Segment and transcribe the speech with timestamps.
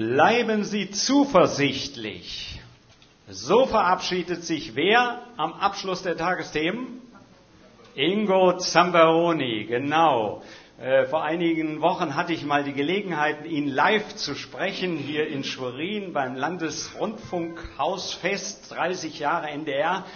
[0.00, 2.58] Bleiben Sie zuversichtlich.
[3.28, 7.02] So verabschiedet sich wer am Abschluss der Tagesthemen?
[7.94, 10.42] Ingo Zamperoni, genau.
[10.80, 15.44] Äh, vor einigen Wochen hatte ich mal die Gelegenheit, ihn live zu sprechen hier in
[15.44, 20.06] Schwerin beim Landesrundfunkhausfest 30 Jahre NDR.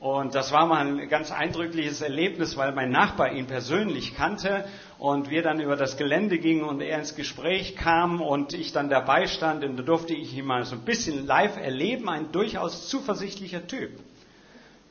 [0.00, 4.64] Und das war mal ein ganz eindrückliches Erlebnis, weil mein Nachbar ihn persönlich kannte
[4.98, 8.88] und wir dann über das Gelände gingen und er ins Gespräch kam und ich dann
[8.88, 12.08] dabei stand und da durfte ich ihn mal so ein bisschen live erleben.
[12.08, 13.90] Ein durchaus zuversichtlicher Typ,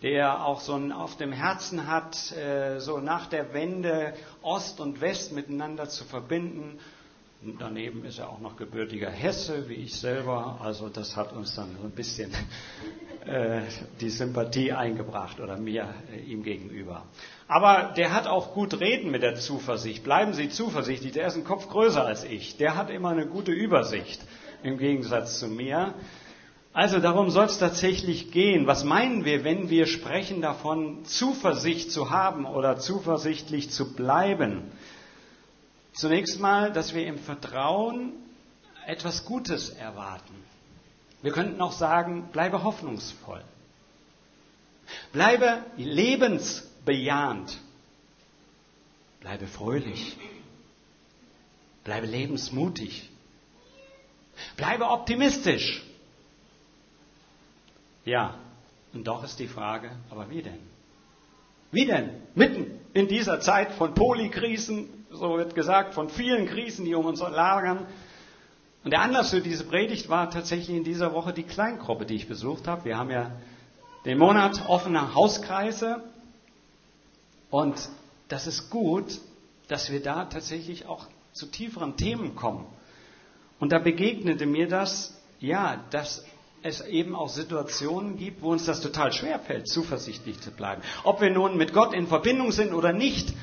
[0.03, 4.13] der auch so ein auf dem Herzen hat, äh, so nach der Wende
[4.43, 6.77] Ost und West miteinander zu verbinden
[7.57, 10.59] Daneben ist er auch noch gebürtiger Hesse, wie ich selber.
[10.61, 12.31] Also das hat uns dann so ein bisschen
[13.29, 13.61] äh,
[14.01, 17.03] die Sympathie eingebracht oder mir äh, ihm gegenüber.
[17.47, 20.03] Aber der hat auch gut reden mit der Zuversicht.
[20.03, 21.13] Bleiben Sie zuversichtlich.
[21.13, 22.57] Der ist ein Kopf größer als ich.
[22.57, 24.21] Der hat immer eine gute Übersicht
[24.63, 25.93] im Gegensatz zu mir.
[26.73, 28.67] Also darum soll es tatsächlich gehen.
[28.67, 34.63] Was meinen wir, wenn wir sprechen davon, Zuversicht zu haben oder zuversichtlich zu bleiben?
[35.93, 38.13] Zunächst mal, dass wir im Vertrauen
[38.85, 40.48] etwas Gutes erwarten.
[41.21, 43.43] Wir könnten auch sagen, bleibe hoffnungsvoll.
[45.11, 47.59] Bleibe lebensbejahend.
[49.19, 50.17] Bleibe fröhlich.
[51.83, 53.09] Bleibe lebensmutig.
[54.55, 55.83] Bleibe optimistisch.
[58.05, 58.35] Ja,
[58.93, 60.59] und doch ist die Frage, aber wie denn?
[61.71, 62.09] Wie denn?
[62.33, 67.19] Mitten in dieser Zeit von Polikrisen, so wird gesagt, von vielen Krisen, die um uns
[67.19, 67.85] lagern.
[68.83, 72.27] Und der Anlass für diese Predigt war tatsächlich in dieser Woche die Kleingruppe, die ich
[72.27, 72.85] besucht habe.
[72.85, 73.31] Wir haben ja
[74.05, 76.03] den Monat offener Hauskreise.
[77.49, 77.89] Und
[78.29, 79.19] das ist gut,
[79.67, 82.65] dass wir da tatsächlich auch zu tieferen Themen kommen.
[83.59, 86.25] Und da begegnete mir das, ja, dass
[86.63, 90.81] es eben auch Situationen gibt, wo uns das total schwer fällt, zuversichtlich zu bleiben.
[91.03, 93.33] Ob wir nun mit Gott in Verbindung sind oder nicht,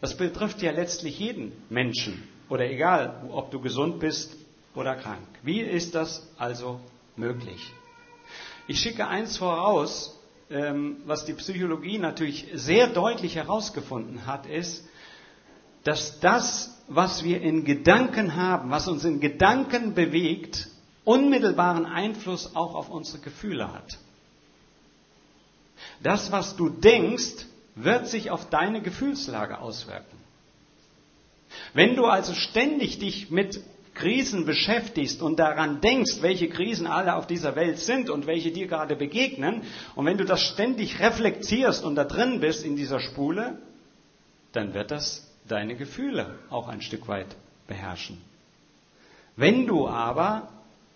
[0.00, 2.26] das betrifft ja letztlich jeden Menschen.
[2.48, 4.36] Oder egal, ob du gesund bist
[4.76, 5.26] oder krank.
[5.42, 6.80] Wie ist das also
[7.16, 7.72] möglich?
[8.68, 10.18] Ich schicke eins voraus,
[10.50, 14.84] ähm, was die Psychologie natürlich sehr deutlich herausgefunden hat, ist,
[15.84, 20.68] dass das, was wir in Gedanken haben, was uns in Gedanken bewegt,
[21.04, 23.98] unmittelbaren Einfluss auch auf unsere Gefühle hat.
[26.02, 30.16] Das, was du denkst, wird sich auf deine Gefühlslage auswirken.
[31.74, 33.60] Wenn du also ständig dich mit
[33.96, 38.66] Krisen beschäftigst und daran denkst, welche Krisen alle auf dieser Welt sind und welche dir
[38.66, 39.62] gerade begegnen,
[39.94, 43.58] und wenn du das ständig reflektierst und da drin bist in dieser Spule,
[44.52, 47.36] dann wird das deine Gefühle auch ein Stück weit
[47.66, 48.20] beherrschen.
[49.36, 50.48] Wenn du aber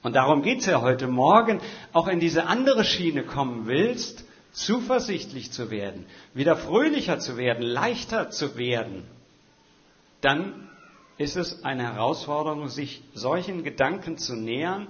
[0.02, 1.60] und darum geht es ja heute Morgen,
[1.92, 8.30] auch in diese andere Schiene kommen willst, zuversichtlich zu werden, wieder fröhlicher zu werden, leichter
[8.30, 9.04] zu werden,
[10.22, 10.69] dann
[11.20, 14.88] ist es eine Herausforderung, sich solchen Gedanken zu nähern,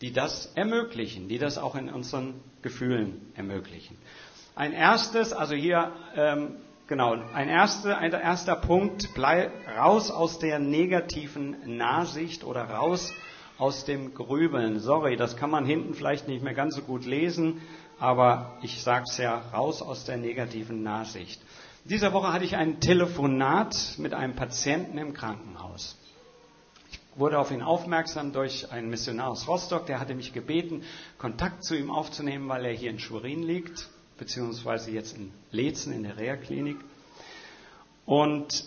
[0.00, 3.98] die das ermöglichen, die das auch in unseren Gefühlen ermöglichen.
[4.54, 10.60] Ein erstes, also hier, ähm, genau, ein erster, ein erster Punkt, bleib raus aus der
[10.60, 13.12] negativen Nahsicht oder raus
[13.58, 14.80] aus dem Grübeln.
[14.80, 17.60] Sorry, das kann man hinten vielleicht nicht mehr ganz so gut lesen,
[17.98, 21.42] aber ich sage es ja raus aus der negativen Nachsicht.
[21.88, 25.96] Dieser Woche hatte ich ein Telefonat mit einem Patienten im Krankenhaus.
[26.90, 30.82] Ich wurde auf ihn aufmerksam durch einen Missionar aus Rostock, der hatte mich gebeten,
[31.16, 33.88] Kontakt zu ihm aufzunehmen, weil er hier in Schwerin liegt,
[34.18, 36.78] beziehungsweise jetzt in Lezen in der Reha-Klinik.
[38.04, 38.64] Und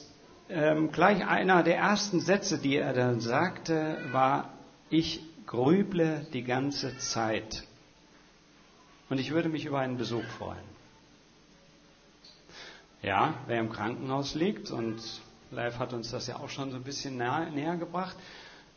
[0.47, 4.53] ähm, gleich einer der ersten Sätze, die er dann sagte, war,
[4.89, 7.63] ich grüble die ganze Zeit.
[9.09, 10.78] Und ich würde mich über einen Besuch freuen.
[13.01, 15.01] Ja, wer im Krankenhaus liegt, und
[15.51, 18.15] Live hat uns das ja auch schon so ein bisschen näher, näher gebracht,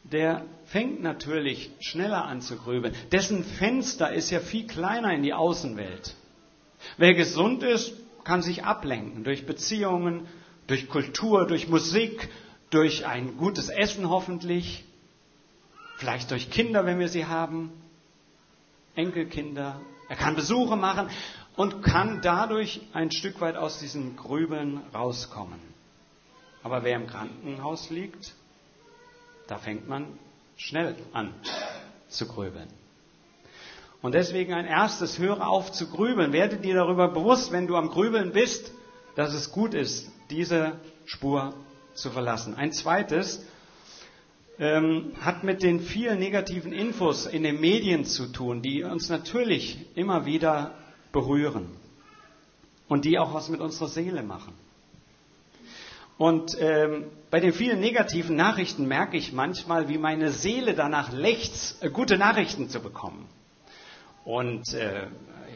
[0.05, 2.95] der fängt natürlich schneller an zu grübeln.
[3.11, 6.15] Dessen Fenster ist ja viel kleiner in die Außenwelt.
[6.97, 10.27] Wer gesund ist, kann sich ablenken durch Beziehungen,
[10.67, 12.29] durch Kultur, durch Musik,
[12.71, 14.85] durch ein gutes Essen hoffentlich
[15.97, 17.71] vielleicht durch Kinder, wenn wir sie haben,
[18.95, 19.81] Enkelkinder.
[20.09, 21.09] Er kann Besuche machen
[21.57, 25.61] und kann dadurch ein Stück weit aus diesen Grübeln rauskommen.
[26.63, 28.35] Aber wer im Krankenhaus liegt,
[29.49, 30.07] da fängt man
[30.57, 31.35] schnell an
[32.09, 32.69] zu grübeln.
[34.01, 36.33] Und deswegen ein erstes, höre auf zu grübeln.
[36.33, 38.73] Werde dir darüber bewusst, wenn du am Grübeln bist,
[39.15, 41.55] dass es gut ist, diese Spur
[41.95, 42.55] zu verlassen.
[42.57, 43.45] Ein zweites,
[44.59, 49.79] ähm, hat mit den vielen negativen Infos in den Medien zu tun, die uns natürlich
[49.95, 50.75] immer wieder
[51.13, 51.69] berühren
[52.89, 54.55] und die auch was mit unserer Seele machen.
[56.19, 61.83] Und ähm, bei den vielen negativen Nachrichten merke ich manchmal, wie meine Seele danach lechzt,
[61.83, 63.27] äh, gute Nachrichten zu bekommen.
[64.25, 65.07] Und äh,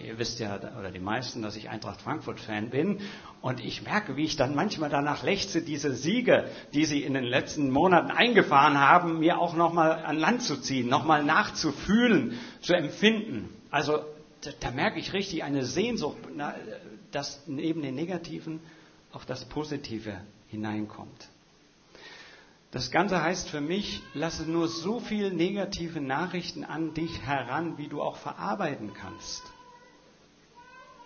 [0.05, 3.01] ihr wisst ja, oder die meisten, dass ich Eintracht Frankfurt-Fan bin.
[3.43, 7.25] Und ich merke, wie ich dann manchmal danach lechze, diese Siege, die sie in den
[7.25, 13.51] letzten Monaten eingefahren haben, mir auch nochmal an Land zu ziehen, nochmal nachzufühlen, zu empfinden.
[13.71, 14.01] Also
[14.43, 16.19] da, da merke ich richtig eine Sehnsucht,
[17.11, 18.61] dass neben den Negativen
[19.13, 21.29] auch das Positive hineinkommt.
[22.71, 27.89] Das Ganze heißt für mich, lasse nur so viele negative Nachrichten an dich heran, wie
[27.89, 29.43] du auch verarbeiten kannst.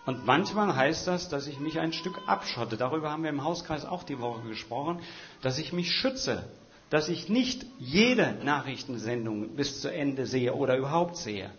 [0.05, 2.75] Und manchmal heißt das, dass ich mich ein Stück abschotte.
[2.75, 4.99] Darüber haben wir im Hauskreis auch die Woche gesprochen,
[5.41, 6.49] dass ich mich schütze,
[6.89, 11.51] dass ich nicht jede Nachrichtensendung bis zu Ende sehe oder überhaupt sehe.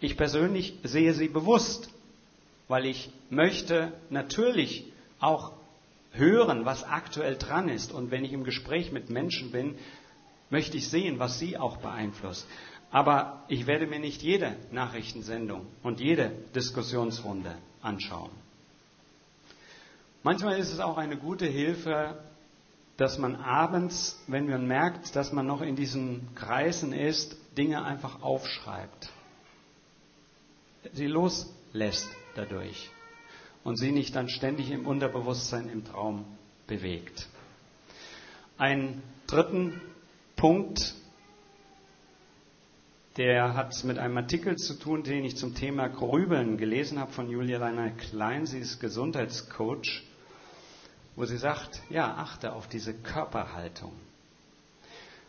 [0.00, 1.88] Ich persönlich sehe sie bewusst,
[2.68, 4.84] weil ich möchte natürlich
[5.20, 5.52] auch
[6.12, 7.92] hören, was aktuell dran ist.
[7.92, 9.76] Und wenn ich im Gespräch mit Menschen bin,
[10.50, 12.46] möchte ich sehen, was sie auch beeinflusst.
[12.90, 18.30] Aber ich werde mir nicht jede Nachrichtensendung und jede Diskussionsrunde anschauen.
[20.22, 22.18] Manchmal ist es auch eine gute Hilfe,
[22.96, 28.22] dass man abends, wenn man merkt, dass man noch in diesen Kreisen ist, Dinge einfach
[28.22, 29.10] aufschreibt.
[30.92, 32.90] Sie loslässt dadurch
[33.64, 36.24] und sie nicht dann ständig im Unterbewusstsein im Traum
[36.66, 37.28] bewegt.
[38.58, 39.80] Einen dritten
[40.36, 40.94] Punkt,
[43.16, 47.30] der hat mit einem Artikel zu tun, den ich zum Thema Grübeln gelesen habe von
[47.30, 48.46] Julia Leiner Klein.
[48.46, 50.04] Sie ist Gesundheitscoach,
[51.16, 53.92] wo sie sagt, ja, achte auf diese Körperhaltung.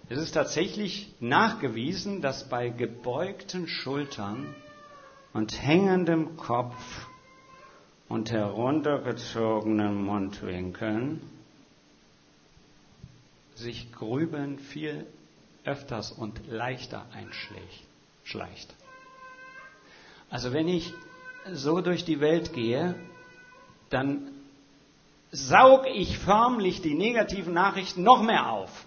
[0.10, 4.54] Es ist tatsächlich nachgewiesen, dass bei gebeugten Schultern
[5.34, 7.08] und hängendem Kopf
[8.08, 11.22] und heruntergezogenen Mundwinkeln
[13.56, 15.06] sich Grübeln viel
[15.64, 18.74] öfters und leichter einschleicht.
[20.30, 20.94] Also wenn ich
[21.52, 22.96] so durch die Welt gehe,
[23.90, 24.32] dann
[25.32, 28.86] saug ich förmlich die negativen Nachrichten noch mehr auf,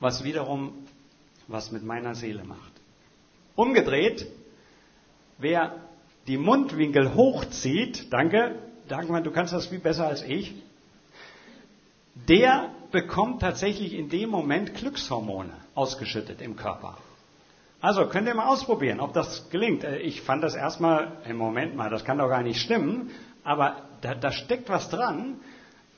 [0.00, 0.72] was wiederum
[1.46, 2.72] was mit meiner Seele macht.
[3.54, 4.26] Umgedreht,
[5.38, 5.76] wer
[6.26, 8.56] die Mundwinkel hochzieht, danke,
[8.88, 10.54] Dagmar, du kannst das viel besser als ich,
[12.28, 16.96] der bekommt tatsächlich in dem Moment Glückshormone ausgeschüttet im Körper.
[17.80, 19.84] Also könnt ihr mal ausprobieren, ob das gelingt.
[19.84, 23.10] Äh, ich fand das erstmal, im Moment mal, das kann doch gar nicht stimmen,
[23.42, 25.36] aber da, da steckt was dran.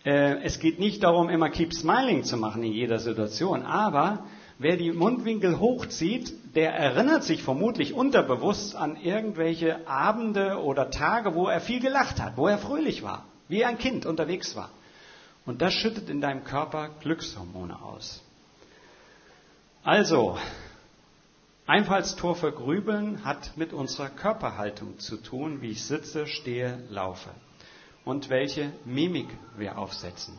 [0.04, 4.24] Äh, es geht nicht darum, immer keep smiling zu machen in jeder Situation, aber
[4.58, 11.48] Wer die Mundwinkel hochzieht, der erinnert sich vermutlich unterbewusst an irgendwelche Abende oder Tage, wo
[11.48, 14.70] er viel gelacht hat, wo er fröhlich war, wie ein Kind unterwegs war.
[15.44, 18.22] Und das schüttet in deinem Körper Glückshormone aus.
[19.84, 20.38] Also,
[21.66, 27.30] Einfallstor für Grübeln hat mit unserer Körperhaltung zu tun, wie ich sitze, stehe, laufe
[28.06, 29.28] und welche Mimik
[29.58, 30.38] wir aufsetzen.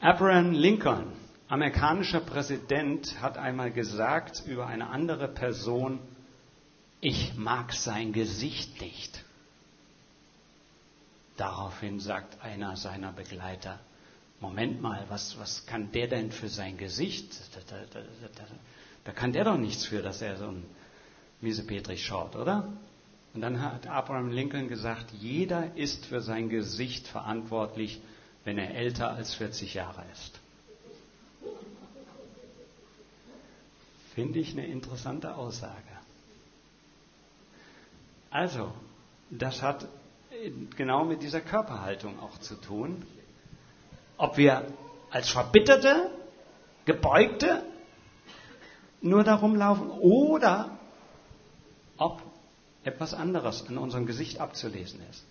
[0.00, 1.12] Abraham Lincoln
[1.48, 5.98] amerikanischer Präsident hat einmal gesagt über eine andere Person,
[7.00, 9.24] ich mag sein Gesicht nicht.
[11.36, 13.78] Daraufhin sagt einer seiner Begleiter,
[14.40, 17.32] Moment mal, was, was kann der denn für sein Gesicht?
[17.54, 18.44] Da, da, da,
[19.04, 20.64] da kann der doch nichts für, dass er so ein
[21.40, 22.72] Miesepetrich schaut, oder?
[23.34, 28.00] Und dann hat Abraham Lincoln gesagt, jeder ist für sein Gesicht verantwortlich,
[28.44, 30.37] wenn er älter als 40 Jahre ist.
[34.18, 35.96] Finde ich eine interessante Aussage.
[38.32, 38.72] Also,
[39.30, 39.86] das hat
[40.76, 43.06] genau mit dieser Körperhaltung auch zu tun.
[44.16, 44.66] Ob wir
[45.12, 46.10] als Verbitterte,
[46.84, 47.62] Gebeugte
[49.02, 50.76] nur darum laufen oder
[51.96, 52.20] ob
[52.82, 55.24] etwas anderes an unserem Gesicht abzulesen ist.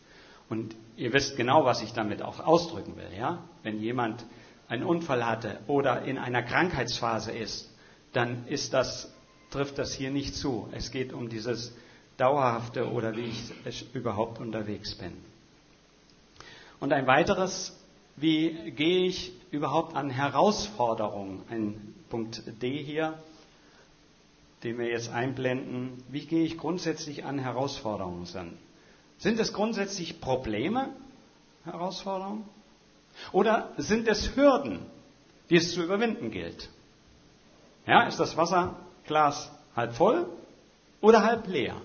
[0.48, 3.12] Und ihr wisst genau, was ich damit auch ausdrücken will.
[3.17, 3.44] Ja?
[3.63, 4.25] Wenn jemand
[4.70, 7.70] einen Unfall hatte oder in einer Krankheitsphase ist,
[8.18, 9.14] dann ist das,
[9.52, 10.68] trifft das hier nicht zu.
[10.72, 11.72] Es geht um dieses
[12.18, 13.32] Dauerhafte oder wie
[13.66, 15.14] ich überhaupt unterwegs bin.
[16.80, 17.78] Und ein weiteres,
[18.16, 21.44] wie gehe ich überhaupt an Herausforderungen?
[21.50, 23.22] Ein Punkt D hier,
[24.64, 26.04] den wir jetzt einblenden.
[26.10, 28.58] Wie gehe ich grundsätzlich an Herausforderungen an?
[29.20, 30.90] Sind es grundsätzlich Probleme,
[31.66, 32.46] Herausforderungen?
[33.32, 34.80] Oder sind es Hürden,
[35.52, 36.70] die es zu überwinden gilt.
[37.88, 40.27] Ja, ist das Wasserglas halb voll
[41.01, 41.82] oder halb leer?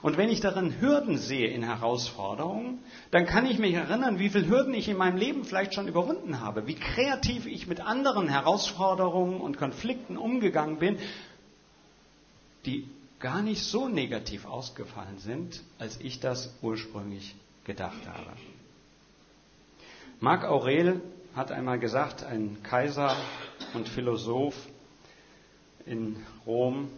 [0.00, 2.78] Und wenn ich darin Hürden sehe in Herausforderungen,
[3.10, 6.40] dann kann ich mich erinnern, wie viele Hürden ich in meinem Leben vielleicht schon überwunden
[6.40, 10.98] habe, wie kreativ ich mit anderen Herausforderungen und Konflikten umgegangen bin,
[12.64, 12.88] die
[13.20, 17.34] gar nicht so negativ ausgefallen sind, als ich das ursprünglich
[17.64, 18.30] gedacht habe.
[20.20, 21.02] Marc Aurel
[21.34, 23.14] hat einmal gesagt, ein Kaiser
[23.74, 24.56] und Philosoph
[25.86, 26.90] in Rom,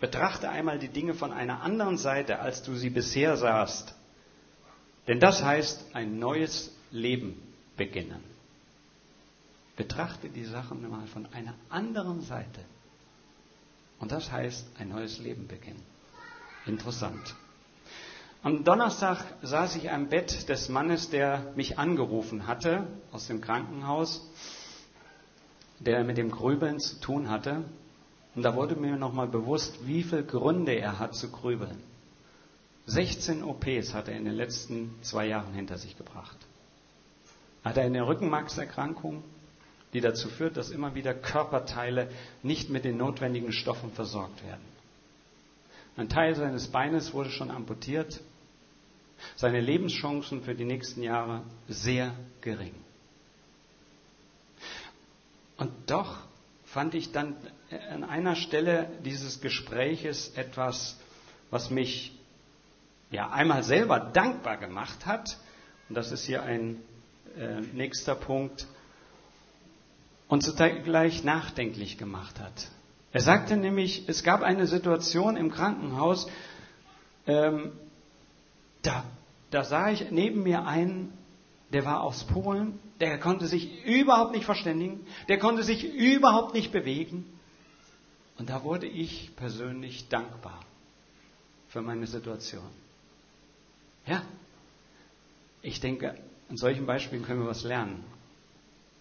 [0.00, 3.94] betrachte einmal die Dinge von einer anderen Seite, als du sie bisher sahst.
[5.06, 7.40] Denn das heißt ein neues Leben
[7.76, 8.22] beginnen.
[9.76, 12.60] Betrachte die Sachen mal von einer anderen Seite.
[13.98, 15.82] Und das heißt ein neues Leben beginnen.
[16.66, 17.34] Interessant.
[18.42, 24.20] Am Donnerstag saß ich am Bett des Mannes, der mich angerufen hatte aus dem Krankenhaus,
[25.78, 27.64] der mit dem Grübeln zu tun hatte.
[28.34, 31.80] Und da wurde mir nochmal bewusst, wie viele Gründe er hat zu grübeln.
[32.86, 36.36] 16 OPs hat er in den letzten zwei Jahren hinter sich gebracht.
[37.62, 39.22] Hat er eine Rückenmarkserkrankung,
[39.94, 42.10] die dazu führt, dass immer wieder Körperteile
[42.42, 44.74] nicht mit den notwendigen Stoffen versorgt werden.
[45.96, 48.20] Ein Teil seines Beines wurde schon amputiert,
[49.36, 52.74] seine Lebenschancen für die nächsten Jahre sehr gering.
[55.56, 56.18] Und doch
[56.64, 57.36] fand ich dann
[57.90, 60.98] an einer Stelle dieses Gespräches etwas,
[61.50, 62.12] was mich
[63.10, 65.38] ja einmal selber dankbar gemacht hat.
[65.88, 66.80] Und das ist hier ein
[67.38, 68.66] äh, nächster Punkt.
[70.28, 72.68] Und zugleich nachdenklich gemacht hat.
[73.12, 76.26] Er sagte nämlich, es gab eine Situation im Krankenhaus,
[77.26, 77.72] ähm,
[78.82, 79.04] da,
[79.50, 81.12] da sah ich neben mir einen,
[81.72, 86.72] der war aus Polen, der konnte sich überhaupt nicht verständigen, der konnte sich überhaupt nicht
[86.72, 87.24] bewegen.
[88.38, 90.60] Und da wurde ich persönlich dankbar
[91.68, 92.68] für meine Situation.
[94.06, 94.22] Ja,
[95.62, 96.14] ich denke,
[96.48, 98.04] an solchen Beispielen können wir was lernen.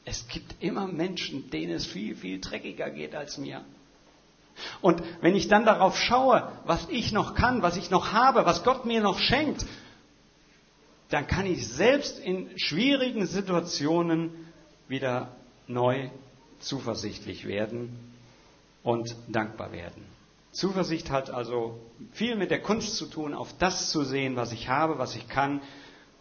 [0.05, 3.63] Es gibt immer Menschen, denen es viel, viel dreckiger geht als mir.
[4.81, 8.63] Und wenn ich dann darauf schaue, was ich noch kann, was ich noch habe, was
[8.63, 9.65] Gott mir noch schenkt,
[11.09, 14.31] dann kann ich selbst in schwierigen Situationen
[14.87, 15.35] wieder
[15.67, 16.09] neu
[16.59, 18.12] zuversichtlich werden
[18.83, 20.05] und dankbar werden.
[20.51, 21.79] Zuversicht hat also
[22.11, 25.27] viel mit der Kunst zu tun, auf das zu sehen, was ich habe, was ich
[25.27, 25.61] kann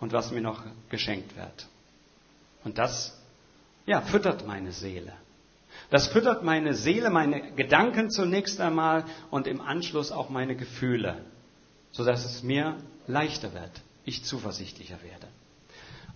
[0.00, 1.66] und was mir noch geschenkt wird.
[2.64, 3.20] Und das,
[3.84, 5.12] ja, füttert meine Seele.
[5.90, 11.24] Das füttert meine Seele, meine Gedanken zunächst einmal und im Anschluss auch meine Gefühle,
[11.90, 15.28] sodass es mir leichter wird, ich zuversichtlicher werde.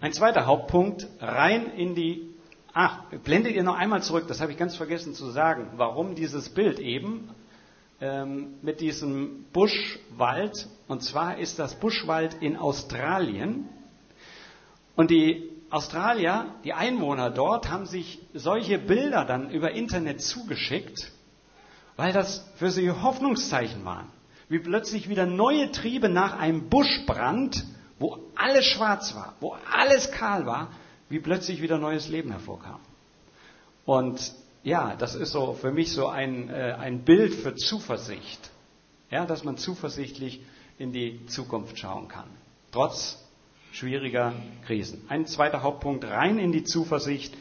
[0.00, 2.34] Ein zweiter Hauptpunkt, rein in die,
[2.76, 6.50] ach, blendet ihr noch einmal zurück, das habe ich ganz vergessen zu sagen, warum dieses
[6.50, 7.30] Bild eben
[8.02, 13.66] ähm, mit diesem Buschwald, und zwar ist das Buschwald in Australien,
[14.95, 21.12] und die Australier, die Einwohner dort, haben sich solche Bilder dann über Internet zugeschickt,
[21.97, 24.11] weil das für sie Hoffnungszeichen waren.
[24.50, 27.64] Wie plötzlich wieder neue Triebe nach einem Buschbrand,
[27.99, 30.68] wo alles schwarz war, wo alles kahl war,
[31.08, 32.80] wie plötzlich wieder neues Leben hervorkam.
[33.84, 38.50] Und ja, das ist so für mich so ein, äh, ein Bild für Zuversicht.
[39.10, 40.40] Ja, dass man zuversichtlich
[40.78, 42.28] in die Zukunft schauen kann.
[42.72, 43.25] Trotz
[43.72, 44.34] schwieriger
[44.66, 45.04] Krisen.
[45.08, 47.34] Ein zweiter Hauptpunkt, rein in die Zuversicht,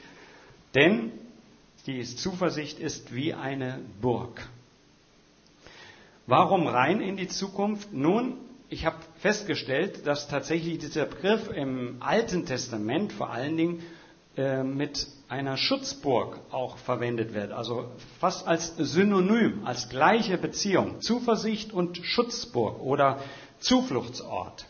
[0.76, 1.12] denn
[1.88, 4.48] die Zuversicht ist wie eine Burg.
[6.28, 7.94] Warum rein in die Zukunft?
[7.94, 8.38] Nun,
[8.70, 13.84] ich habe festgestellt, dass tatsächlich dieser Begriff im Alten Testament vor allen Dingen
[14.38, 21.74] äh, mit einer Schutzburg auch verwendet wird, also fast als Synonym, als gleiche Beziehung, Zuversicht
[21.74, 23.20] und Schutzburg oder
[23.60, 24.66] Zufluchtsort.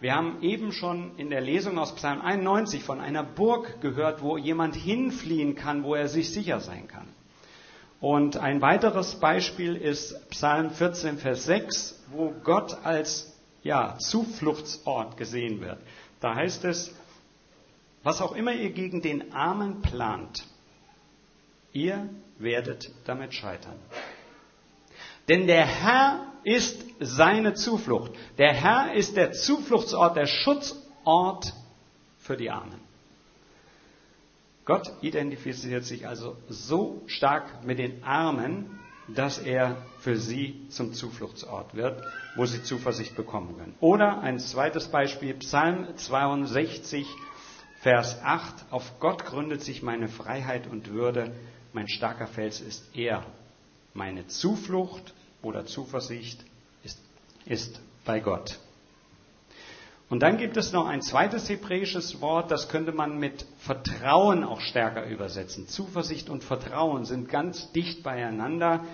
[0.00, 4.36] Wir haben eben schon in der Lesung aus Psalm 91 von einer Burg gehört, wo
[4.36, 7.06] jemand hinfliehen kann, wo er sich sicher sein kann.
[8.02, 13.32] Und ein weiteres Beispiel ist Psalm 14, Vers 6, wo Gott als
[13.62, 15.78] ja, Zufluchtsort gesehen wird.
[16.18, 16.92] Da heißt es,
[18.02, 20.44] was auch immer ihr gegen den Armen plant,
[21.72, 23.78] ihr werdet damit scheitern.
[25.28, 28.10] Denn der Herr ist seine Zuflucht.
[28.36, 31.52] Der Herr ist der Zufluchtsort, der Schutzort
[32.18, 32.80] für die Armen.
[34.64, 38.78] Gott identifiziert sich also so stark mit den Armen,
[39.08, 42.02] dass er für sie zum Zufluchtsort wird,
[42.36, 43.74] wo sie Zuversicht bekommen können.
[43.80, 47.06] Oder ein zweites Beispiel, Psalm 62,
[47.80, 51.32] Vers 8, auf Gott gründet sich meine Freiheit und Würde,
[51.72, 53.24] mein starker Fels ist er.
[53.94, 56.44] Meine Zuflucht oder Zuversicht
[56.84, 57.00] ist,
[57.44, 58.58] ist bei Gott.
[60.12, 64.60] Und dann gibt es noch ein zweites hebräisches Wort, das könnte man mit Vertrauen auch
[64.60, 65.68] stärker übersetzen.
[65.68, 68.84] Zuversicht und Vertrauen sind ganz dicht beieinander.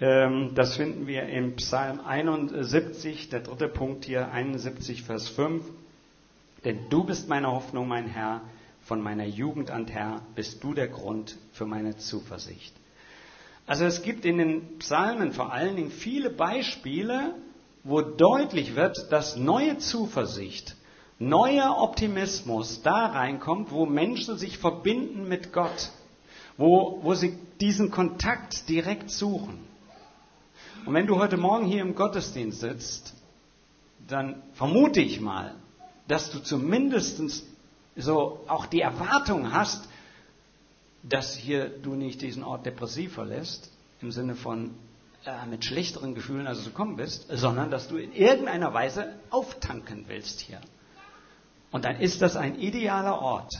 [0.00, 5.64] Ähm, das finden wir im Psalm 71, der dritte Punkt hier, 71, Vers 5.
[6.64, 8.42] Denn du bist meine Hoffnung, mein Herr,
[8.82, 12.76] von meiner Jugend an Herr bist du der Grund für meine Zuversicht.
[13.66, 17.34] Also es gibt in den Psalmen vor allen Dingen viele Beispiele,
[17.84, 20.74] wo deutlich wird, dass neue Zuversicht,
[21.18, 25.90] neuer Optimismus da reinkommt, wo Menschen sich verbinden mit Gott,
[26.56, 29.58] wo, wo sie diesen Kontakt direkt suchen.
[30.86, 33.14] Und wenn du heute Morgen hier im Gottesdienst sitzt,
[34.08, 35.54] dann vermute ich mal,
[36.08, 37.44] dass du zumindest
[37.96, 39.88] so auch die Erwartung hast,
[41.02, 44.74] dass hier du nicht diesen Ort depressiv verlässt, im Sinne von,
[45.26, 50.04] äh, mit schlechteren Gefühlen, als du gekommen bist, sondern dass du in irgendeiner Weise auftanken
[50.06, 50.60] willst hier.
[51.70, 53.52] Und dann ist das ein idealer Ort,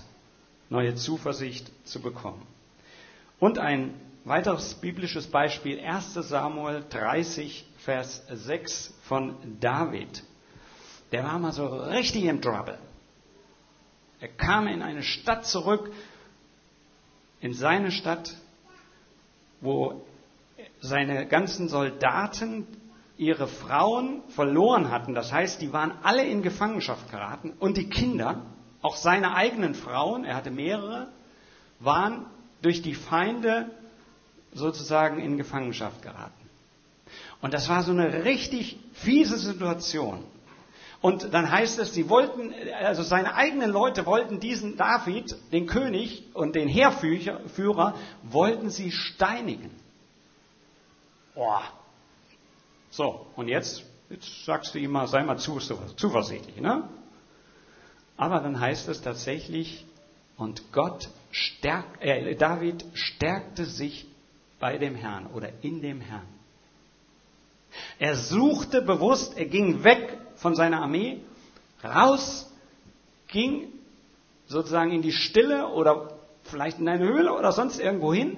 [0.69, 2.47] neue Zuversicht zu bekommen.
[3.41, 3.95] Und ein
[4.25, 10.23] weiteres biblisches Beispiel, 1 Samuel 30, Vers 6 von David.
[11.13, 12.79] Der war mal so richtig im Trouble.
[14.21, 15.93] Er kam in eine Stadt zurück,
[17.41, 18.35] in seine Stadt,
[19.61, 20.05] wo
[20.85, 22.67] seine ganzen Soldaten
[23.17, 25.15] ihre Frauen verloren hatten.
[25.15, 28.43] Das heißt, die waren alle in Gefangenschaft geraten und die Kinder,
[28.83, 31.09] auch seine eigenen Frauen, er hatte mehrere,
[31.81, 32.27] waren
[32.61, 33.71] durch die Feinde
[34.53, 36.33] sozusagen in Gefangenschaft geraten.
[37.41, 40.23] Und das war so eine richtig fiese Situation.
[41.01, 46.25] Und dann heißt es, sie wollten, also seine eigenen Leute wollten diesen David, den König
[46.35, 49.71] und den Heerführer, wollten sie steinigen.
[51.35, 51.63] Boah.
[52.91, 56.89] So, und jetzt, jetzt sagst du ihm mal, sei mal zuversichtlich, ne?
[58.17, 59.85] Aber dann heißt es tatsächlich,
[60.37, 64.07] und Gott stärkt, äh, David stärkte sich
[64.61, 66.27] bei dem Herrn oder in dem Herrn.
[67.99, 71.21] Er suchte bewusst, er ging weg von seiner Armee,
[71.83, 72.49] raus,
[73.27, 73.73] ging
[74.47, 78.37] sozusagen in die Stille oder vielleicht in eine Höhle oder sonst irgendwo hin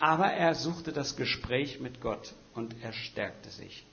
[0.00, 3.84] aber er suchte das Gespräch mit Gott und er stärkte sich.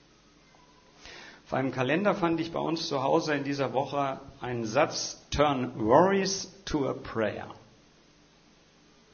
[1.46, 5.80] Auf einem Kalender fand ich bei uns zu Hause in dieser Woche einen Satz, Turn
[5.80, 7.54] Worries to a Prayer.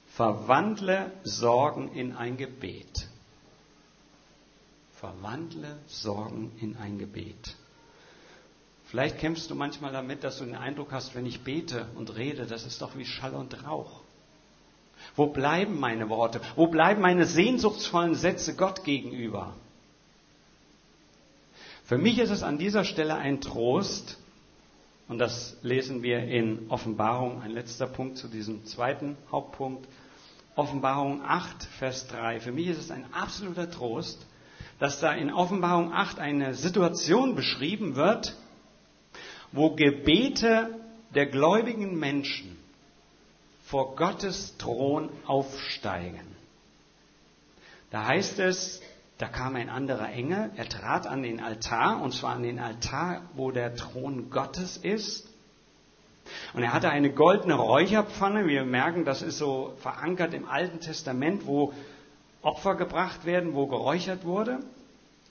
[0.07, 3.07] Verwandle Sorgen in ein Gebet.
[4.93, 7.55] Verwandle Sorgen in ein Gebet.
[8.85, 12.45] Vielleicht kämpfst du manchmal damit, dass du den Eindruck hast, wenn ich bete und rede,
[12.45, 14.02] das ist doch wie Schall und Rauch.
[15.15, 16.41] Wo bleiben meine Worte?
[16.55, 19.53] Wo bleiben meine sehnsuchtsvollen Sätze Gott gegenüber?
[21.85, 24.17] Für mich ist es an dieser Stelle ein Trost,
[25.09, 29.85] und das lesen wir in Offenbarung, ein letzter Punkt zu diesem zweiten Hauptpunkt,
[30.55, 32.39] Offenbarung 8, Vers 3.
[32.39, 34.25] Für mich ist es ein absoluter Trost,
[34.79, 38.35] dass da in Offenbarung 8 eine Situation beschrieben wird,
[39.51, 40.69] wo Gebete
[41.13, 42.57] der gläubigen Menschen
[43.73, 46.27] vor Gottes Thron aufsteigen.
[47.89, 48.83] Da heißt es,
[49.17, 53.23] da kam ein anderer Engel, er trat an den Altar, und zwar an den Altar,
[53.33, 55.27] wo der Thron Gottes ist.
[56.53, 58.45] Und er hatte eine goldene Räucherpfanne.
[58.45, 61.73] Wir merken, das ist so verankert im Alten Testament, wo
[62.43, 64.59] Opfer gebracht werden, wo geräuchert wurde.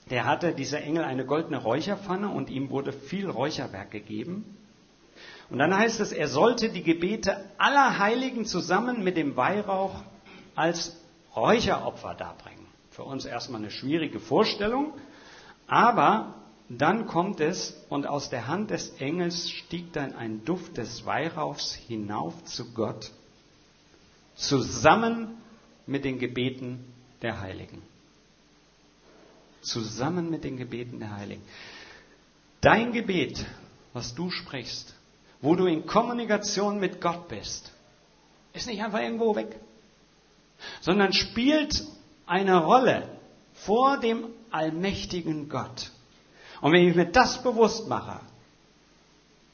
[0.09, 4.57] Der hatte, dieser Engel, eine goldene Räucherpfanne und ihm wurde viel Räucherwerk gegeben.
[5.53, 10.01] Und dann heißt es, er sollte die Gebete aller Heiligen zusammen mit dem Weihrauch
[10.55, 10.97] als
[11.35, 12.65] Räucheropfer darbringen.
[12.89, 14.93] Für uns erstmal eine schwierige Vorstellung,
[15.67, 16.33] aber
[16.69, 21.75] dann kommt es und aus der Hand des Engels stieg dann ein Duft des Weihrauchs
[21.75, 23.11] hinauf zu Gott,
[24.33, 25.37] zusammen
[25.85, 26.83] mit den Gebeten
[27.21, 27.83] der Heiligen.
[29.61, 31.43] Zusammen mit den Gebeten der Heiligen.
[32.59, 33.45] Dein Gebet,
[33.93, 34.95] was du sprichst,
[35.43, 37.73] wo du in Kommunikation mit Gott bist,
[38.53, 39.59] ist nicht einfach irgendwo weg,
[40.79, 41.83] sondern spielt
[42.25, 43.09] eine Rolle
[43.53, 45.91] vor dem allmächtigen Gott.
[46.61, 48.21] Und wenn ich mir das bewusst mache,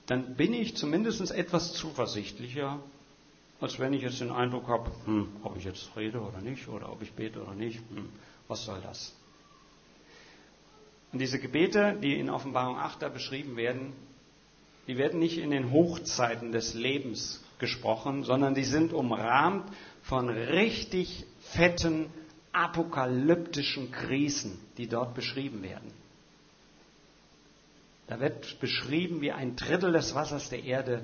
[0.05, 2.79] dann bin ich zumindest etwas zuversichtlicher,
[3.59, 6.91] als wenn ich jetzt den Eindruck habe, hm, ob ich jetzt rede oder nicht, oder
[6.91, 8.09] ob ich bete oder nicht, hm,
[8.47, 9.15] was soll das?
[11.11, 13.93] Und diese Gebete, die in Offenbarung 8 da beschrieben werden,
[14.89, 19.71] die werden nicht in den Hochzeiten des Lebens gesprochen, sondern die sind umrahmt
[20.01, 22.07] von richtig fetten
[22.53, 25.91] apokalyptischen Krisen, die dort beschrieben werden.
[28.07, 31.03] Da wird beschrieben, wie ein Drittel des Wassers der Erde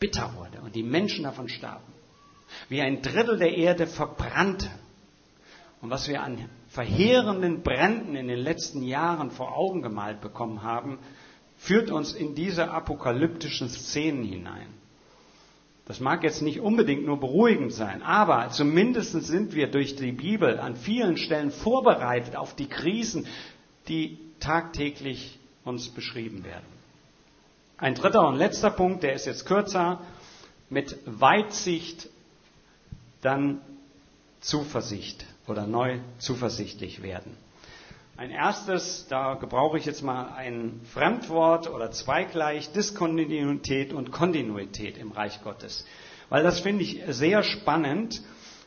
[0.00, 1.92] bitter wurde und die Menschen davon starben.
[2.68, 4.68] Wie ein Drittel der Erde verbrannte.
[5.80, 10.98] Und was wir an verheerenden Bränden in den letzten Jahren vor Augen gemalt bekommen haben,
[11.60, 14.66] führt uns in diese apokalyptischen Szenen hinein.
[15.84, 20.58] Das mag jetzt nicht unbedingt nur beruhigend sein, aber zumindest sind wir durch die Bibel
[20.58, 23.26] an vielen Stellen vorbereitet auf die Krisen,
[23.88, 26.64] die tagtäglich uns beschrieben werden.
[27.76, 30.00] Ein dritter und letzter Punkt, der ist jetzt kürzer,
[30.70, 32.08] mit Weitsicht
[33.20, 33.60] dann
[34.40, 37.36] Zuversicht oder neu zuversichtlich werden.
[38.20, 45.10] Ein erstes, da gebrauche ich jetzt mal ein Fremdwort oder zweigleich, Diskontinuität und Kontinuität im
[45.12, 45.86] Reich Gottes.
[46.28, 48.20] Weil das finde ich sehr spannend.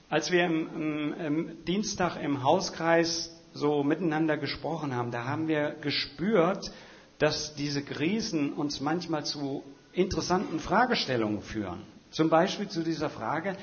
[0.10, 5.76] Als wir im, im, im Dienstag im Hauskreis so miteinander gesprochen haben, da haben wir
[5.82, 6.72] gespürt,
[7.20, 11.84] dass diese Krisen uns manchmal zu interessanten Fragestellungen führen.
[12.10, 13.56] Zum Beispiel zu dieser Frage,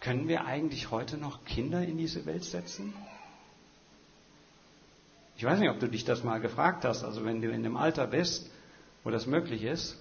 [0.00, 2.92] können wir eigentlich heute noch Kinder in diese Welt setzen?
[5.36, 7.76] Ich weiß nicht, ob du dich das mal gefragt hast, also wenn du in dem
[7.76, 8.50] Alter bist,
[9.04, 9.96] wo das möglich ist.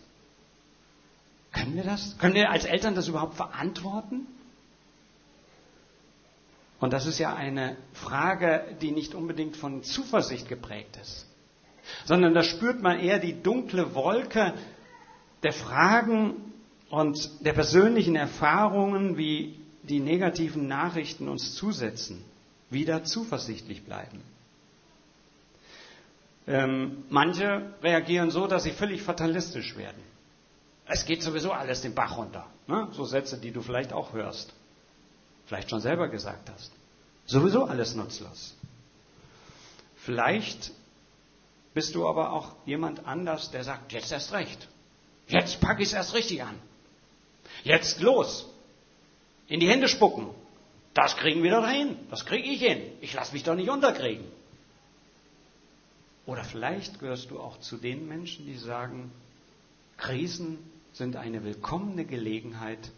[1.52, 2.18] Können wir das?
[2.18, 4.28] Können wir als Eltern das überhaupt verantworten?
[6.80, 11.26] Und das ist ja eine Frage, die nicht unbedingt von Zuversicht geprägt ist,
[12.06, 14.54] sondern da spürt man eher die dunkle Wolke
[15.44, 16.54] der Fragen
[16.90, 22.24] und der persönlichen Erfahrungen, wie die negativen Nachrichten uns zusetzen,
[22.70, 24.22] wieder zuversichtlich bleiben.
[26.48, 30.02] Ähm, manche reagieren so, dass sie völlig fatalistisch werden.
[30.86, 32.46] Es geht sowieso alles den Bach runter.
[32.68, 32.88] Ne?
[32.92, 34.54] So Sätze, die du vielleicht auch hörst.
[35.48, 36.72] Vielleicht schon selber gesagt hast.
[37.26, 38.56] Sowieso alles nutzlos.
[39.96, 40.72] Vielleicht
[41.74, 44.68] bist du aber auch jemand anders, der sagt, jetzt erst recht.
[45.28, 46.56] Jetzt packe ich es erst richtig an.
[47.64, 48.48] Jetzt los.
[49.48, 50.30] In die Hände spucken.
[50.94, 51.98] Das kriegen wir doch hin.
[52.12, 52.82] Das kriege ich hin.
[53.02, 54.26] Ich lasse mich doch nicht unterkriegen.
[56.26, 59.12] Oder vielleicht gehörst du auch zu den Menschen, die sagen,
[59.98, 60.58] Krisen
[60.94, 62.92] sind eine willkommene Gelegenheit,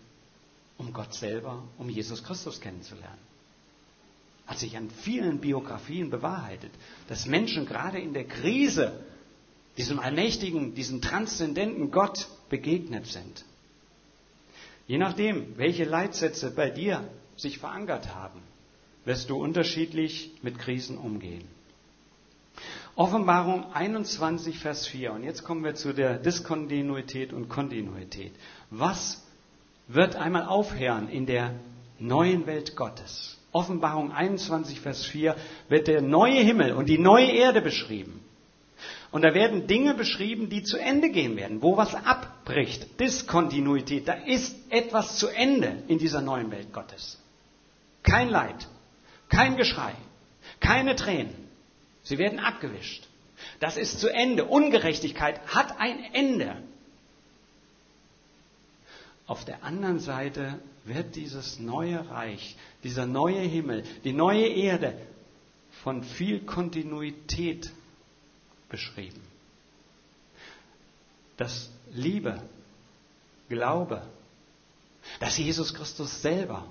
[0.77, 3.17] um Gott selber, um Jesus Christus kennenzulernen.
[4.45, 6.71] Hat sich an vielen Biografien bewahrheitet,
[7.09, 9.03] dass Menschen gerade in der Krise
[9.75, 13.43] diesem allmächtigen, diesem transzendenten Gott begegnet sind.
[14.87, 18.41] Je nachdem, welche Leitsätze bei dir sich verankert haben,
[19.03, 21.56] wirst du unterschiedlich mit Krisen umgehen.
[22.97, 25.13] Offenbarung 21, Vers 4.
[25.13, 28.33] Und jetzt kommen wir zu der Diskontinuität und Kontinuität.
[28.71, 29.23] Was
[29.87, 31.53] wird einmal aufhören in der
[31.99, 33.37] neuen Welt Gottes?
[33.51, 35.35] Offenbarung 21, Vers 4
[35.69, 38.19] wird der neue Himmel und die neue Erde beschrieben.
[39.11, 42.99] Und da werden Dinge beschrieben, die zu Ende gehen werden, wo was abbricht.
[42.99, 44.07] Diskontinuität.
[44.07, 47.21] Da ist etwas zu Ende in dieser neuen Welt Gottes.
[48.01, 48.67] Kein Leid,
[49.29, 49.93] kein Geschrei,
[50.59, 51.46] keine Tränen,
[52.07, 53.05] Sie werden abgewischt.
[53.59, 54.45] Das ist zu Ende.
[54.45, 56.63] Ungerechtigkeit hat ein Ende.
[59.25, 64.97] Auf der anderen Seite wird dieses neue Reich, dieser neue Himmel, die neue Erde
[65.83, 67.71] von viel Kontinuität
[68.69, 69.21] beschrieben.
[71.35, 72.41] Das Liebe,
[73.49, 74.01] Glaube,
[75.19, 76.65] dass Jesus Christus selber,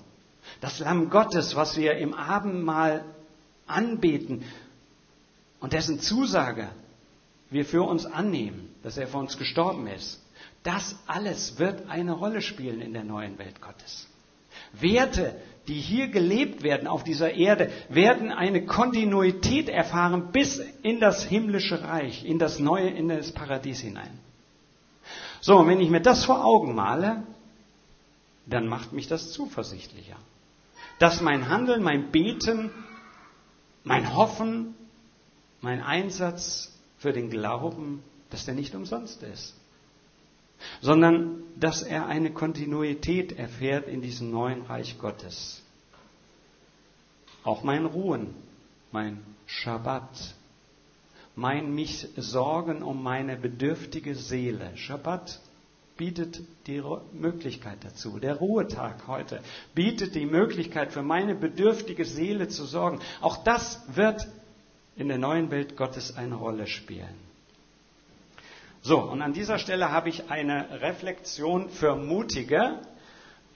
[0.61, 3.05] das Lamm Gottes, was wir im Abendmahl
[3.67, 4.45] anbeten,
[5.61, 6.69] und dessen Zusage
[7.51, 10.23] wir für uns annehmen, dass er für uns gestorben ist,
[10.63, 14.09] das alles wird eine Rolle spielen in der neuen Welt Gottes.
[14.73, 15.37] Werte,
[15.69, 21.83] die hier gelebt werden auf dieser Erde, werden eine Kontinuität erfahren bis in das himmlische
[21.83, 24.19] Reich, in das neue, in das Paradies hinein.
[25.41, 27.23] So, und wenn ich mir das vor Augen male,
[28.47, 30.17] dann macht mich das zuversichtlicher.
[30.99, 32.71] Dass mein Handeln, mein Beten,
[33.85, 34.76] mein Hoffen
[35.67, 38.01] mein Einsatz für den Glauben,
[38.31, 39.53] dass der nicht umsonst ist,
[40.81, 45.61] sondern dass er eine Kontinuität erfährt in diesem neuen Reich Gottes.
[47.43, 48.33] Auch mein Ruhen,
[48.93, 50.37] mein Schabbat,
[51.35, 54.71] mein mich Sorgen um meine bedürftige Seele.
[54.77, 55.41] Schabbat
[55.97, 56.81] bietet die
[57.13, 58.21] Möglichkeit dazu.
[58.21, 59.43] Der Ruhetag heute
[59.75, 63.01] bietet die Möglichkeit für meine bedürftige Seele zu sorgen.
[63.21, 64.29] Auch das wird
[64.97, 67.27] in der neuen Welt Gottes eine Rolle spielen.
[68.83, 72.79] So, und an dieser Stelle habe ich eine Reflexion für Mutige,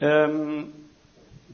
[0.01, 0.73] ähm,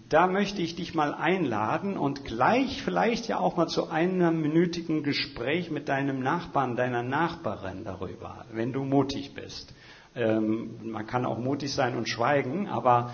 [0.09, 5.03] da möchte ich dich mal einladen und gleich vielleicht ja auch mal zu einem minütigen
[5.03, 9.75] Gespräch mit deinem Nachbarn, deiner Nachbarin darüber, wenn du mutig bist.
[10.15, 13.13] Ähm, man kann auch mutig sein und schweigen, aber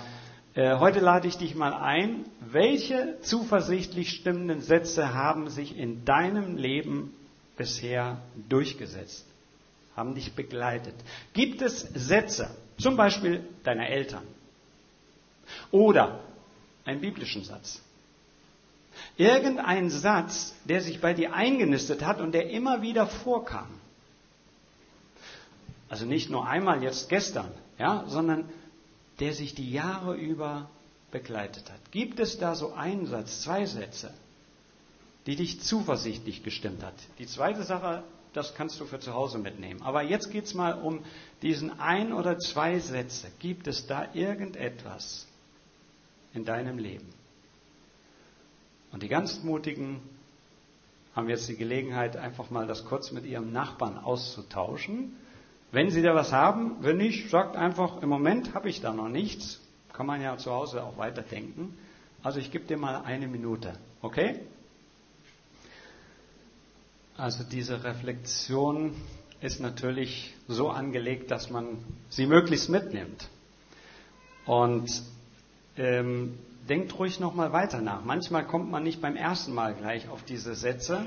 [0.54, 7.14] heute lade ich dich mal ein, welche zuversichtlich stimmenden Sätze haben sich in deinem Leben
[7.56, 9.26] bisher durchgesetzt,
[9.96, 10.94] haben dich begleitet?
[11.32, 14.24] Gibt es Sätze, zum Beispiel deiner Eltern
[15.70, 16.20] oder
[16.84, 17.80] einen biblischen Satz.
[19.16, 23.68] Irgendein Satz, der sich bei dir eingenistet hat und der immer wieder vorkam.
[25.88, 28.48] Also nicht nur einmal jetzt gestern, ja, sondern
[29.20, 30.70] der sich die Jahre über
[31.10, 31.92] begleitet hat.
[31.92, 34.12] Gibt es da so einen Satz, zwei Sätze,
[35.26, 36.94] die dich zuversichtlich gestimmt hat?
[37.18, 39.82] Die zweite Sache, das kannst du für zu Hause mitnehmen.
[39.82, 41.04] Aber jetzt geht es mal um
[41.42, 43.30] diesen ein oder zwei Sätze.
[43.38, 45.26] Gibt es da irgendetwas,
[46.34, 47.08] in deinem Leben.
[48.90, 50.00] Und die ganz Mutigen
[51.14, 55.16] haben jetzt die Gelegenheit, einfach mal das kurz mit ihrem Nachbarn auszutauschen.
[55.72, 59.08] Wenn sie da was haben, wenn nicht, sagt einfach, im Moment habe ich da noch
[59.08, 59.60] nichts.
[59.94, 61.76] Kann man ja zu Hause auch weiterdenken.
[62.22, 64.40] Also ich gebe dir mal eine Minute, okay?
[67.16, 68.94] Also diese Reflexion
[69.40, 71.78] ist natürlich so angelegt, dass man
[72.10, 73.28] sie möglichst mitnimmt.
[74.44, 75.02] Und
[75.76, 78.04] ähm, denkt ruhig nochmal weiter nach.
[78.04, 81.06] Manchmal kommt man nicht beim ersten Mal gleich auf diese Sätze.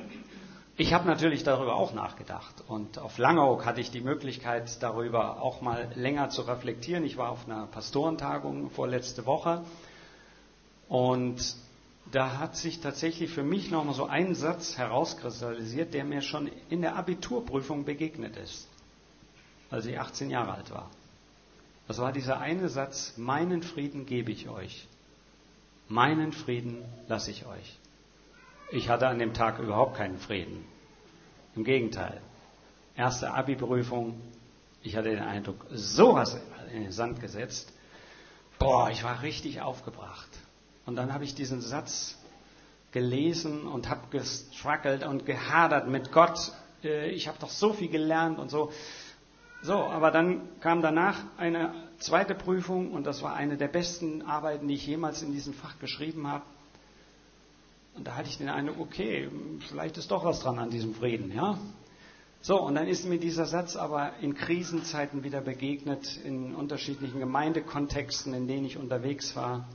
[0.78, 5.62] Ich habe natürlich darüber auch nachgedacht und auf Langeoog hatte ich die Möglichkeit, darüber auch
[5.62, 7.06] mal länger zu reflektieren.
[7.06, 9.64] Ich war auf einer Pastorentagung vorletzte Woche
[10.90, 11.56] und
[12.12, 16.82] da hat sich tatsächlich für mich nochmal so ein Satz herauskristallisiert, der mir schon in
[16.82, 18.68] der Abiturprüfung begegnet ist,
[19.72, 20.90] als ich 18 Jahre alt war.
[21.88, 24.90] Das war dieser eine Satz, meinen Frieden gebe ich euch.
[25.88, 27.78] Meinen Frieden lasse ich euch.
[28.72, 30.66] Ich hatte an dem Tag überhaupt keinen Frieden.
[31.56, 32.20] Im Gegenteil.
[32.96, 34.20] Erste Abi-Prüfung,
[34.82, 36.38] ich hatte den Eindruck, sowas
[36.74, 37.72] in den Sand gesetzt.
[38.58, 40.30] Boah, ich war richtig aufgebracht.
[40.86, 42.18] Und dann habe ich diesen Satz
[42.92, 46.52] gelesen und habe gestruggelt und gehadert mit Gott.
[46.84, 48.72] Äh, ich habe doch so viel gelernt und so.
[49.62, 54.68] So, aber dann kam danach eine zweite Prüfung und das war eine der besten Arbeiten,
[54.68, 56.44] die ich jemals in diesem Fach geschrieben habe.
[57.96, 59.30] Und da hatte ich den Eindruck, okay,
[59.70, 61.58] vielleicht ist doch was dran an diesem Frieden, ja?
[62.42, 68.34] So, und dann ist mir dieser Satz aber in Krisenzeiten wieder begegnet, in unterschiedlichen Gemeindekontexten,
[68.34, 69.68] in denen ich unterwegs war.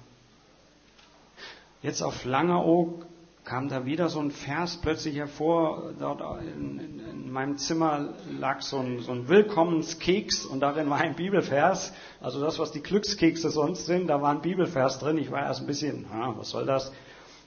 [1.83, 3.07] Jetzt auf Langeoog
[3.45, 5.95] kam da wieder so ein Vers plötzlich hervor.
[5.99, 10.99] Dort in, in, in meinem Zimmer lag so ein, so ein, Willkommenskeks und darin war
[10.99, 11.93] ein Bibelvers.
[12.21, 15.19] Also das, was die Glückskekse sonst sind, da war ein Bibelvers drin.
[15.19, 16.93] Ich war erst ein bisschen, ah, was soll das?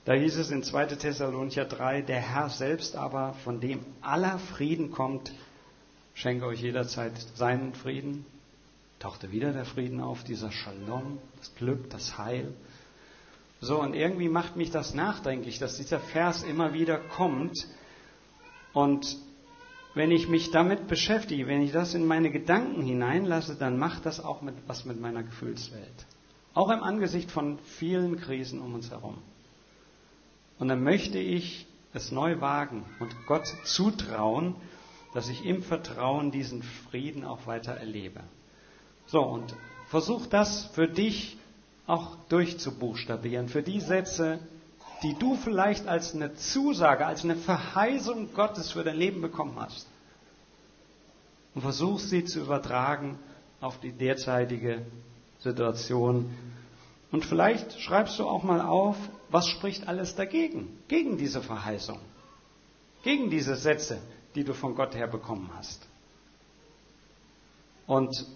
[0.06, 0.88] Da hieß es in 2.
[0.88, 5.32] Thessalonicher 3, der Herr selbst aber, von dem aller Frieden kommt,
[6.14, 8.26] schenke euch jederzeit seinen Frieden.
[9.00, 12.54] Tauchte wieder der Frieden auf, dieser Shalom, das Glück, das Heil.
[13.62, 17.66] So, und irgendwie macht mich das nachdenklich, dass dieser Vers immer wieder kommt.
[18.74, 19.18] Und
[19.94, 24.20] wenn ich mich damit beschäftige, wenn ich das in meine Gedanken hineinlasse, dann macht das
[24.20, 26.06] auch mit, was mit meiner Gefühlswelt.
[26.54, 29.18] Auch im Angesicht von vielen Krisen um uns herum.
[30.60, 34.56] Und dann möchte ich es neu wagen und Gott zutrauen,
[35.14, 38.22] dass ich im Vertrauen diesen Frieden auch weiter erlebe.
[39.06, 39.56] So, und
[39.88, 41.38] versuch das für dich
[41.86, 44.40] auch durchzubuchstabieren, für die Sätze,
[45.04, 49.88] die du vielleicht als eine Zusage, als eine Verheißung Gottes für dein Leben bekommen hast.
[51.54, 53.20] Und versuch sie zu übertragen
[53.62, 54.86] auf die derzeitige
[55.40, 56.34] Situation.
[57.12, 58.98] Und vielleicht schreibst du auch mal auf,
[59.34, 62.00] was spricht alles dagegen, gegen diese Verheißung,
[63.04, 64.00] gegen diese Sätze,
[64.36, 65.88] die du von Gott her bekommen hast.
[67.88, 68.28] Und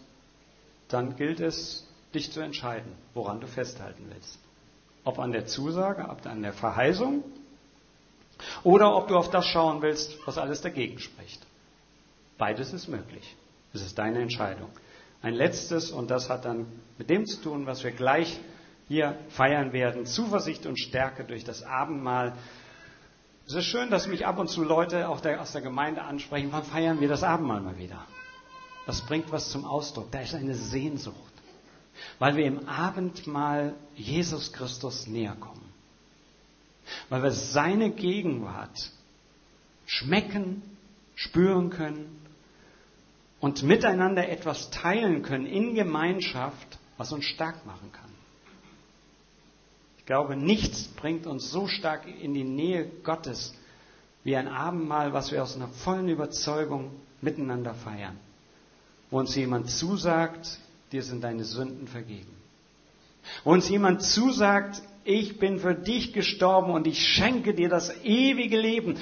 [0.87, 4.39] dann gilt es, dich zu entscheiden, woran du festhalten willst.
[5.03, 7.23] Ob an der Zusage, ob an der Verheißung
[8.63, 11.45] oder ob du auf das schauen willst, was alles dagegen spricht.
[12.39, 13.35] Beides ist möglich.
[13.71, 14.69] Es ist deine Entscheidung.
[15.21, 16.65] Ein letztes, und das hat dann
[16.97, 18.39] mit dem zu tun, was wir gleich
[18.87, 22.33] hier feiern werden, Zuversicht und Stärke durch das Abendmahl.
[23.45, 26.63] Es ist schön, dass mich ab und zu Leute auch aus der Gemeinde ansprechen, wann
[26.63, 28.05] feiern wir das Abendmahl mal wieder?
[28.85, 30.11] Das bringt was zum Ausdruck.
[30.11, 31.27] Da ist eine Sehnsucht
[32.19, 35.65] weil wir im Abendmahl Jesus Christus näher kommen.
[37.09, 38.91] Weil wir seine Gegenwart
[39.85, 40.61] schmecken,
[41.15, 42.21] spüren können
[43.39, 48.06] und miteinander etwas teilen können in Gemeinschaft, was uns stark machen kann.
[50.07, 53.53] Glaube, nichts bringt uns so stark in die Nähe Gottes
[54.23, 56.91] wie ein Abendmahl, was wir aus einer vollen Überzeugung
[57.21, 58.17] miteinander feiern.
[59.11, 60.59] Wo uns jemand zusagt,
[60.91, 62.31] dir sind deine Sünden vergeben.
[63.43, 68.59] Wo uns jemand zusagt, ich bin für dich gestorben und ich schenke dir das ewige
[68.59, 68.97] Leben.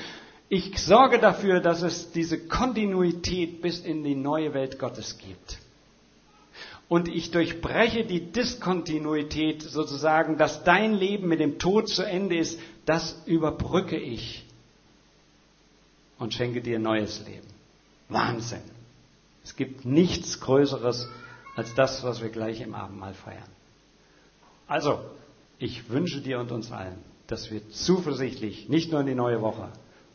[0.49, 5.59] Ich sorge dafür, dass es diese Kontinuität bis in die neue Welt Gottes gibt.
[6.88, 12.60] Und ich durchbreche die Diskontinuität sozusagen, dass dein Leben mit dem Tod zu Ende ist,
[12.86, 14.45] das überbrücke ich
[16.19, 17.48] und schenke dir neues Leben.
[18.10, 18.62] Wahnsinn.
[19.43, 21.08] Es gibt nichts Größeres
[21.56, 23.50] als das, was wir gleich im Abendmahl feiern.
[24.67, 25.04] Also,
[25.58, 29.69] ich wünsche dir und uns allen, dass wir zuversichtlich nicht nur in die neue Woche,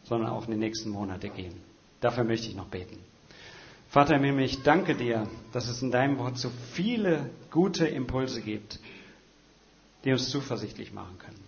[0.04, 1.54] sondern auch in die nächsten Monate gehen.
[2.00, 2.98] Dafür möchte ich noch beten.
[3.90, 8.40] Vater im Himmel, ich danke dir, dass es in deinem Wort so viele gute Impulse
[8.40, 8.78] gibt,
[10.04, 11.42] die uns zuversichtlich machen können.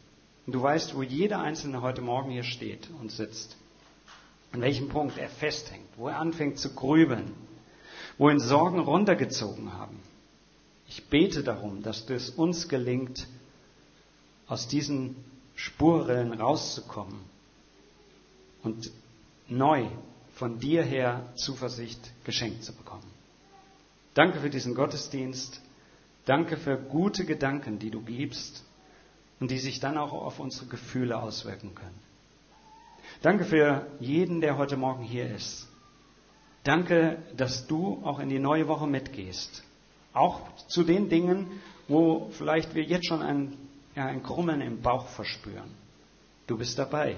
[0.47, 3.57] Und du weißt, wo jeder Einzelne heute Morgen hier steht und sitzt,
[4.51, 7.33] an welchem Punkt er festhängt, wo er anfängt zu grübeln,
[8.19, 10.01] wo ihn Sorgen runtergezogen haben.
[10.89, 13.29] Ich bete darum, dass es uns gelingt,
[14.49, 15.15] aus diesen
[15.55, 17.21] Spurrillen rauszukommen
[18.65, 18.91] und
[19.47, 19.87] neu
[20.35, 23.11] von dir her Zuversicht geschenkt zu bekommen.
[24.15, 25.61] Danke für diesen Gottesdienst.
[26.25, 28.65] Danke für gute Gedanken, die du gibst
[29.41, 31.99] und die sich dann auch auf unsere Gefühle auswirken können.
[33.23, 35.69] Danke für jeden, der heute Morgen hier ist.
[36.65, 39.65] Danke, dass du auch in die neue Woche mitgehst.
[40.13, 43.57] Auch zu den Dingen, wo vielleicht wir jetzt schon ein
[43.95, 45.71] ja, ein Krummeln im Bauch verspüren.
[46.47, 47.17] Du bist dabei.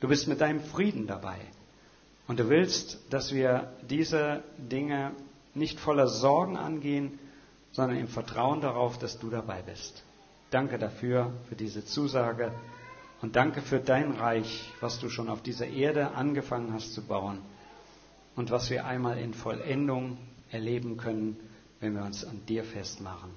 [0.00, 1.38] Du bist mit deinem Frieden dabei.
[2.26, 5.12] Und du willst, dass wir diese Dinge
[5.54, 7.18] nicht voller Sorgen angehen,
[7.72, 10.02] sondern im Vertrauen darauf, dass du dabei bist.
[10.50, 12.52] Danke dafür, für diese Zusage
[13.20, 17.40] und danke für dein Reich, was du schon auf dieser Erde angefangen hast zu bauen
[18.36, 20.18] und was wir einmal in Vollendung
[20.50, 21.36] erleben können,
[21.80, 23.30] wenn wir uns an dir festmachen.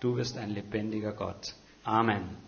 [0.00, 1.54] Du bist ein lebendiger Gott.
[1.84, 2.47] Amen.